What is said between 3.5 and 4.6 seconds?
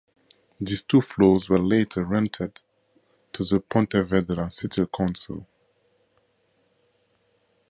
Pontevedra